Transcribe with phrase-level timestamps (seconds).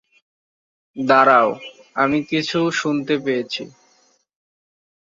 [0.95, 1.49] দাঁড়াও,
[1.95, 3.63] আমি কিছু শুনতে পেয়েছি।